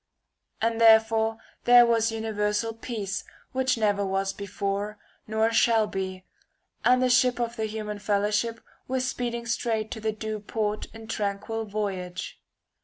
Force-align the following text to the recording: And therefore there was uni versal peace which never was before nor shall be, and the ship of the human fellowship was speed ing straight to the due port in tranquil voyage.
And 0.63 0.81
therefore 0.81 1.37
there 1.65 1.85
was 1.85 2.11
uni 2.11 2.29
versal 2.31 2.73
peace 2.81 3.23
which 3.51 3.77
never 3.77 4.03
was 4.03 4.33
before 4.33 4.97
nor 5.27 5.51
shall 5.53 5.85
be, 5.85 6.25
and 6.83 7.03
the 7.03 7.07
ship 7.11 7.39
of 7.39 7.55
the 7.55 7.65
human 7.65 7.99
fellowship 7.99 8.61
was 8.87 9.07
speed 9.07 9.35
ing 9.35 9.45
straight 9.45 9.91
to 9.91 9.99
the 9.99 10.11
due 10.11 10.39
port 10.39 10.87
in 10.91 11.05
tranquil 11.05 11.65
voyage. 11.65 12.41